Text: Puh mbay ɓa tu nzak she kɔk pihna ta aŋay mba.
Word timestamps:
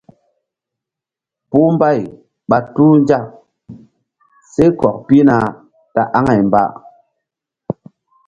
Puh 1.49 1.69
mbay 1.75 1.99
ɓa 2.49 2.57
tu 2.73 2.85
nzak 3.01 3.23
she 4.51 4.63
kɔk 4.79 4.95
pihna 5.07 5.35
ta 5.93 6.01
aŋay 6.17 6.39
mba. 6.47 6.63